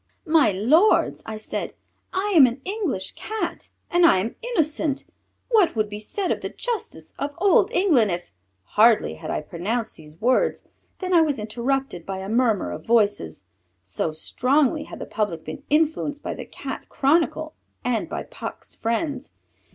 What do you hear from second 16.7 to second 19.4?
Chronicle and by Puck's friends.